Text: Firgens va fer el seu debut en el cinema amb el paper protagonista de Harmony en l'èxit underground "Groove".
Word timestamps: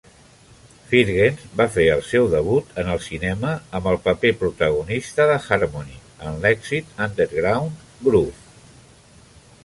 Firgens 0.91 1.41
va 1.57 1.65
fer 1.73 1.83
el 1.95 1.99
seu 2.11 2.29
debut 2.29 2.71
en 2.83 2.87
el 2.93 3.01
cinema 3.07 3.51
amb 3.79 3.89
el 3.91 3.99
paper 4.07 4.31
protagonista 4.39 5.27
de 5.33 5.35
Harmony 5.57 5.93
en 6.29 6.39
l'èxit 6.45 6.97
underground 7.07 7.85
"Groove". 8.09 8.73